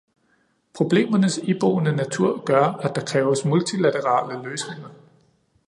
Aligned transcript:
Problemernes 0.77 1.37
iboende 1.39 1.91
natur 1.91 2.43
gør, 2.45 2.63
at 2.65 2.95
der 2.95 3.05
kræves 3.05 3.45
multilaterale 3.45 4.43
løsninger. 4.49 4.89